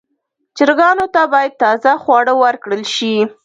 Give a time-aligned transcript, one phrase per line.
[0.57, 3.15] چرګانو ته باید تازه خواړه ورکړل شي.